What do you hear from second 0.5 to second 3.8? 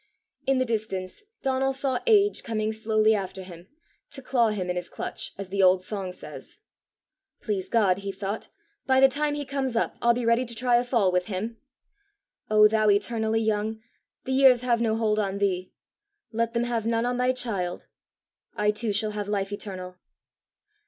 the distance Donal saw Age coming slowly after him,